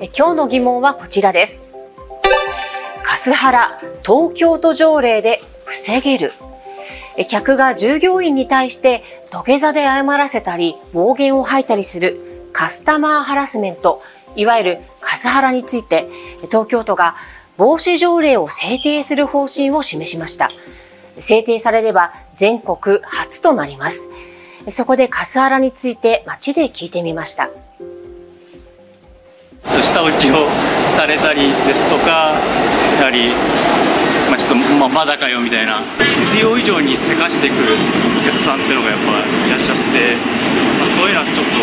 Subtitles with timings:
[0.00, 1.66] え今日の疑問はこちらです。
[3.02, 6.32] カスハラ、東京都条例で防げる。
[7.28, 14.00] 客が従業員に対して土下座で謝らせたり、暴言を吐いたりするカスタマーハラスメント、
[14.36, 16.08] いわゆるカスハラについて、
[16.42, 17.16] 東京都が
[17.56, 20.48] 防止条例を制定する方針を示しました。
[21.18, 24.10] 制定されれば全国初となります。
[24.70, 27.50] そこでカスハラについて街で聞いてみました。
[29.64, 30.48] 舌打ちを
[30.86, 32.36] されたりですとか
[32.98, 33.32] やはり、
[34.28, 37.76] まあ、ちょっと、まあ、まだかよみたいな必要以上にせかしてくる
[38.20, 40.16] お客さんっていうのがやっぱいらっしゃって、
[40.78, 41.60] まあ、そういうのはちょっと、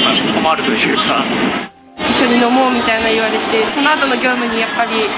[0.00, 1.72] まあ、困るというか。
[2.12, 5.08] 一緒に飲もうみたいな言われてその後の業務にやっぱり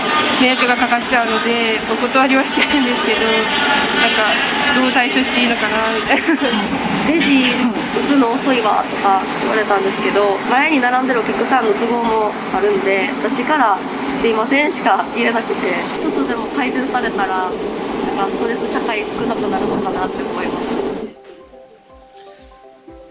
[0.41, 3.21] 迷惑がかかっちゃうのでお断りはしてるんですけど
[3.99, 4.31] なんか
[4.79, 7.51] どう対処していいのかなみたいなレジ
[7.95, 13.79] 打つの遅いわとか言われたんですけど前に並んでるお客さんの都合もあるんで私から
[14.21, 17.51] 「すいません」しか言えなくてちょっとでも改善されたら
[18.17, 20.85] なんかストレス社会少なくなるのかなって思います。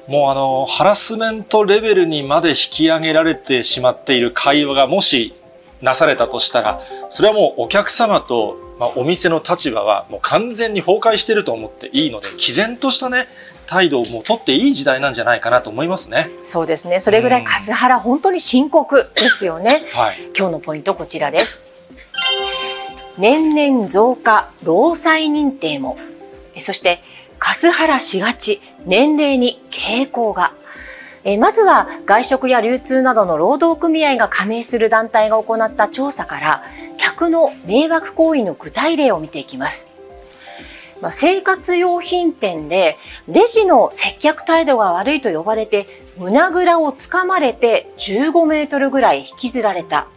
[0.07, 5.33] もうあの、ハラスメントレベルにまで引き上げられてしまっている会話がもし
[5.81, 13.27] なされたとしたら、それはもうお客様と、まあ、お店の立場はもう完全に崩壊してると思っていいので、毅然としたね、
[13.67, 16.29] 態度をもう取っていい時代なんじゃないかなと思いますね。
[16.43, 16.99] そうですね。
[16.99, 19.85] それぐらいカスハラ、本当に深刻ですよね。
[19.93, 20.15] はい。
[20.37, 21.65] 今日のポイントこちらです。
[23.17, 25.97] 年々増加、労災認定も。
[26.57, 27.01] そして、
[27.39, 30.53] カスハラしがち、年齢に傾向が。
[31.25, 36.63] えまずは外食や流通などの労働組合が加盟する団体が行った調査から
[36.97, 39.92] 客の迷惑行為の具体例を見ていきます。
[41.03, 45.85] まあ、生活用品店でレジの接客態度が悪いと呼ばれて
[46.17, 50.07] 胸ぐらをつかまれて15メートルぐらい引きずられた。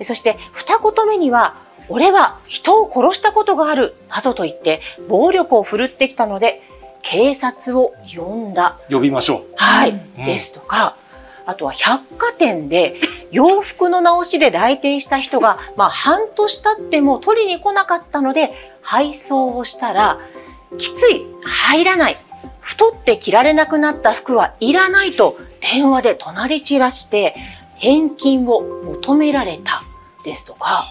[0.00, 6.60] そして二言目には俺は人を殺したことがあるなどと言って暴力を振るってきたので
[7.02, 8.80] 警察を呼んだ。
[8.90, 9.54] 呼びましょう。
[9.54, 9.90] はい。
[9.90, 10.96] うん、ですとか、
[11.46, 12.96] あとは百貨店で
[13.30, 18.52] 洋服の直しで来店した人が、まあ半年経っても取りに来なかったので、
[18.82, 20.20] 配送をしたら、
[20.78, 22.16] きつい、入らない、
[22.60, 27.34] 太って着られなくなった服はいらないと電話で怒鳴り散らして
[27.76, 29.82] 返金を求められた
[30.24, 30.84] ですとか、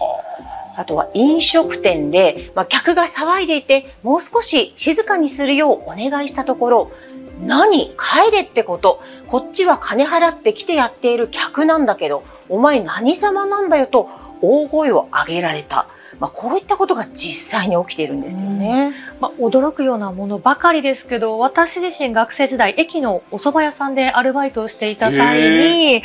[0.76, 6.92] あとは飲食店で、まあ、客が騒いでいて、もう少し静かにするようお願いしたところ、
[7.40, 7.90] 何？
[7.90, 9.02] 帰れってこと。
[9.26, 14.08] こっちは金払って来てやっている客なんだけど、お前何様なんだよと
[14.42, 15.86] 大声を上げられた。
[16.22, 18.94] まあ、こういったことが実際に起きているんですよね。
[19.18, 26.00] まあ、驚くようなものばかりですけど、私自身学生時代、駅のお蕎麦屋さんでアルバイトをしていた際に、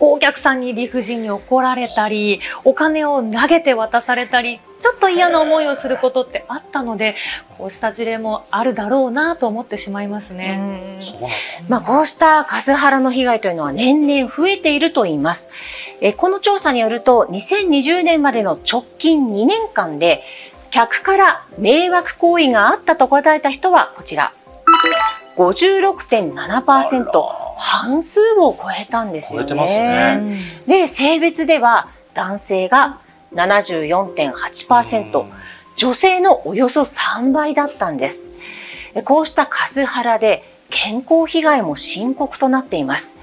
[0.00, 7.14] お客さんに理不尽に怒られたり、お金を投げて渡されたり、ちょっと嫌な思いをすることってあったので、
[7.56, 10.98] こうした事例もあるだろうなと思ってしまいますね。
[11.70, 15.48] まあ、こうしたカスハラの被害というのは年々増えていると言います。
[16.02, 20.22] えこの調査によると、2020年までの直近2年間で、
[20.70, 24.34] 客から迷惑行為があったと答えた人はこちら。
[25.36, 27.54] 56.7%。
[27.56, 29.48] 半数を超えたんですよね。
[29.48, 30.36] 超えてますね。
[30.66, 32.98] で、性別では男性が
[33.34, 35.26] 74.8%、
[35.76, 38.30] 女性のおよそ3倍だったんです。
[39.04, 43.18] こうしたカスハラで健康被害も深刻となっています。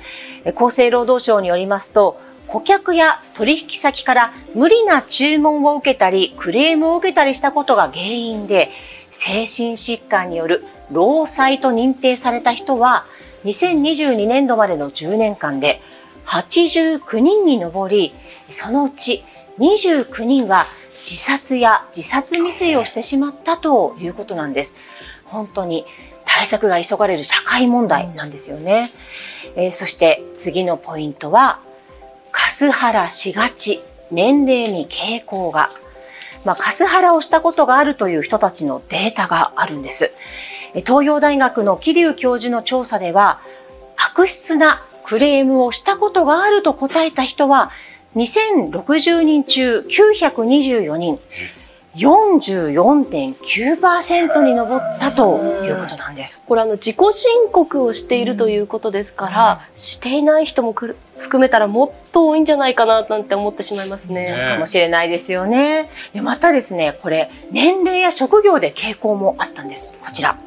[0.56, 8.70] 厚生労働省によりますと、顧客や取引先から無理な注文を受けたり、クレームを受けたりしたことが原因で、
[9.12, 13.06] 精神疾患による労災と認定された人は、
[13.46, 15.82] 2022年度までの10年間で
[16.26, 18.14] 89人に上り、
[18.50, 19.24] そのうち
[19.62, 20.66] 29人は
[21.02, 24.78] 自殺や自殺未遂をしてしまったということなんです。
[25.26, 25.86] 本当に
[26.26, 28.92] 対策が急がれる社会問題なんですよね。
[29.56, 31.60] えー、そして次のポイントは、
[32.32, 35.70] カスハラしがち、年齢に傾向が。
[36.44, 40.12] まあ、カスハラをしたことがあるという人たちのデータがあるんです。
[40.74, 43.42] 東洋大学の桐生教授の調査では、
[43.96, 47.72] 悪質なクレームをしたことがあると答えた人は
[48.16, 51.20] 2060人中924人、
[51.96, 56.44] 44.9%に上ったということなんです。
[56.46, 60.96] これあの自己申告をしているということですから、うん、していない人も含
[61.40, 64.24] めたらもっと多いんじゃないかななんて思ってしまいますね。
[64.24, 65.90] そうかもしれないですよね。
[66.14, 69.98] でまたですね、これ年齢や職業で傾向もあったんです。
[70.02, 70.38] こちら。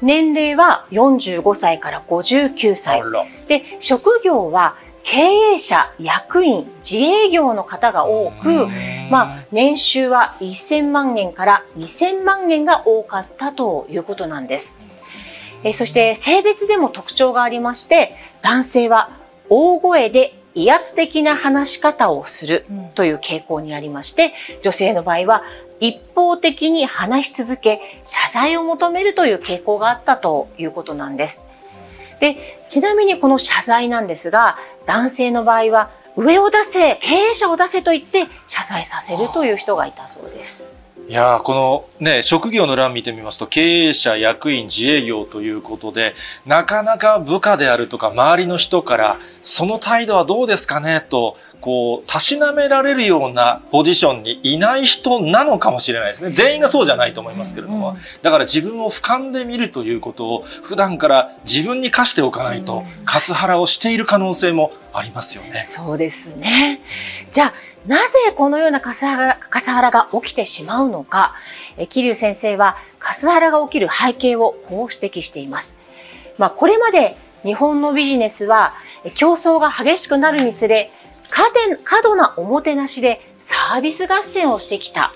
[0.00, 3.02] 年齢は45歳から59歳。
[3.48, 4.76] で、職業は
[5.10, 5.20] 経
[5.54, 8.68] 営者、役員、自営業の方が多く、
[9.10, 14.82] まあ、年収は1000万円から2000万円が多かったということなんです。
[15.64, 18.12] えそして性別でも特徴がありまして、
[18.42, 19.08] 男性は
[19.48, 25.42] 大声で威圧的な話し方をするという傾向にありまして、女性の場合は
[25.80, 31.46] 一方的に話し続け、謝罪を求めるという傾向があったということなんです。
[32.20, 32.36] で、
[32.68, 34.56] ちなみにこの謝罪なんですが、
[34.86, 40.66] 男性の場合は上を出せ、経営者を出せと言って謝罪させるという人がいたそうです。
[41.08, 56.30] いやこのね、職業の欄見てみますと、経営者、役員、自営業ということで、なかなか部下であるとか、周りの人から、その態度はどうですかねとこう、たしなめられるようなポジションにいない人なのかもしれないですね。
[56.30, 57.96] 全員がそうじゃないと思いますけれども。
[58.22, 65.62] だから自分を俯瞰で見るということを普段から自分に課しておかないと、カスハラをしている可能性もありますよね。
[65.64, 66.80] そうですね。
[67.30, 67.52] じゃあ、
[67.86, 68.04] なぜ
[68.36, 71.34] このようなカスハラカスハラが起きてしまうのか、
[71.76, 75.80] え桐生先生はカスハラが起きる背景をこう指摘しています。
[76.38, 78.74] まあ、これまで日本のビジネスは
[79.14, 80.90] 競争が激しくなるにつれ、
[81.30, 85.12] 過度なおもてなしでサービス合戦をしてきた。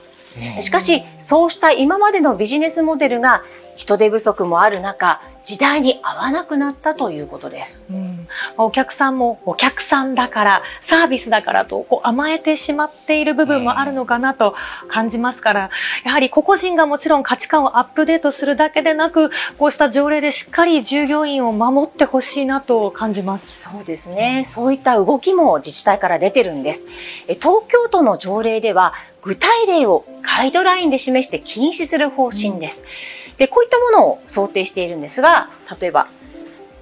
[0.61, 3.43] しかし、そうした今までのビジネスモデルが
[3.77, 7.85] 人手不足もある中、時代に合わなくなったということです。
[7.91, 8.29] うん、
[8.59, 14.55] お客さんもお客さんだから、サービスだからとこう甘えてしまっている部分もあるのかなと
[14.89, 15.71] 感じますから、
[16.05, 23.63] やはり個々人がもちろん価値観をアップデートするだけでなく、こうした条例でしっかり従業員を守ってほしいなと感じます。
[23.63, 24.45] そうですね。
[24.47, 26.87] そういった動きも自治体から出てるんです。
[27.27, 32.85] 東京都の条例では、具体例をガイドラインで示して禁止する方針です。
[33.17, 35.49] うんで、こういったものを想定しているんですが、
[35.81, 36.09] 例えば、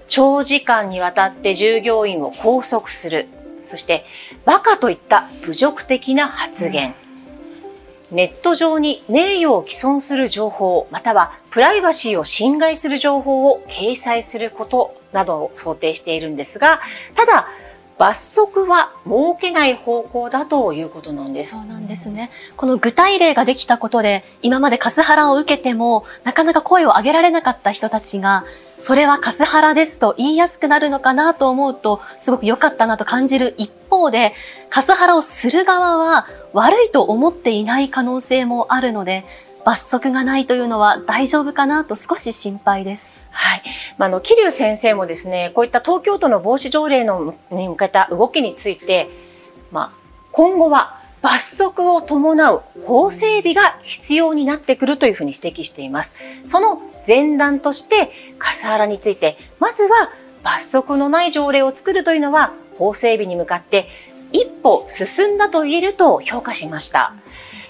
[0.08, 3.28] 長時間にわたって従業員を拘束する。
[3.60, 4.04] そして、
[4.44, 6.94] バカといった侮辱的な発言。
[8.10, 16.80] ネット上に名誉を毀損する情報、またはプライバシーを侵害する情報を掲載することなどを想定しているんですが、
[17.14, 17.46] ただ、
[18.00, 21.50] 罰則は設けない方向だということなんです。
[21.50, 22.30] そうなんですね。
[22.56, 28.46] この具体例ができたことで、今までカスハラを受けても、なかなか声を上げられなかった人たちが、
[28.78, 34.32] それはカスハラですと言いやすくなるのかなと思うと、すごく良かったなと感じる一方で、
[34.70, 39.26] カスハラをする側は悪いと思っていない可能性もあるので、
[39.64, 43.20] 罰則がないというのは大丈夫かなと少し心配です。
[43.30, 43.62] はい。
[43.98, 49.10] まあ、あの、桐生先生もですね、こういった東京都の防止条例のに向けた動きについて、
[49.70, 49.92] まあ、
[50.32, 56.16] 今後は罰則を伴う法整備が必要になってくるというふうに指摘しています。
[56.46, 60.10] その前段として、カスハラについて、まずは
[60.42, 63.88] 罰則のない条例を作るというのは、法整備に向かって
[64.32, 67.12] 一歩進んだと言えると評価しました。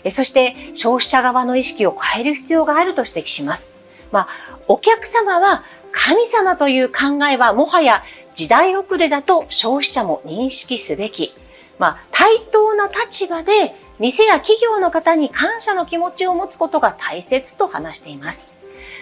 [0.09, 3.75] そして消費者側の意識を変える必要があると指摘します。
[4.11, 4.29] まあ、
[4.69, 8.03] お客様は神様という考えはもはや
[8.35, 11.35] 時代遅れだと消費者も認識すべき。
[11.79, 18.49] まあ、対等な立場で店や企業の方に感謝の気持ちを持つことが大切と話しています。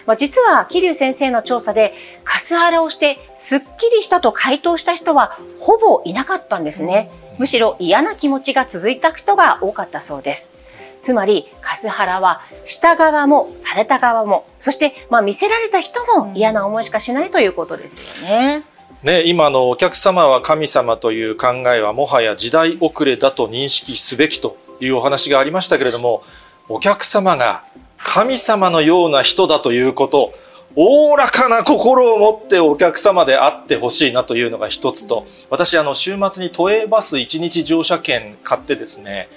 [0.06, 7.10] まあ、実は、桐生先生の調査で、カスハラをして、すっきりしたと回答した人は、ほぼいなかったんですね。
[7.36, 10.54] むしろ嫌な気持ちが続いた人が多かったそうです。
[11.02, 18.64] つまり、カスハラは、した側も、された側も、そして、まあ、見せられた人も嫌な思いしかしないということですよね。
[19.02, 26.24] ね、今のお客様は神様という考えはもはや時代遅れだと認識すべきというお話がありましたけれども、
[26.68, 27.62] お客様が
[27.96, 30.32] 神様のような人だということ、
[30.74, 39.28] おおらかな心を持ってお客様であってほしいなというのが一つと、私あの週末に都営バス1日乗車券買ってですね、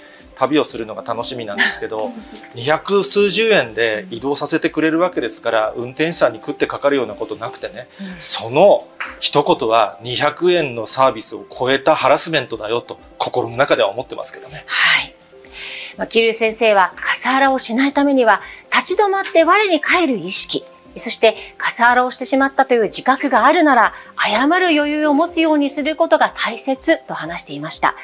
[0.42, 2.12] 旅をするのが楽しみなんですけど
[2.54, 8.86] 200数十円で移動させてくれるわけですから運転手さんに食ってかかるようなことなくてね、その
[9.20, 14.64] 一言は200円のサービスを超えたハラスメントだよと心の中では思ってますけどね。
[15.96, 18.40] はい、桐生先生はカスハラをしないためには
[18.72, 20.64] 立ち止まって我に返る意識
[20.96, 27.94] そしてカスハラをしてしまったという自覚があるなら謝る余裕を持つようにすることが大切と話していました。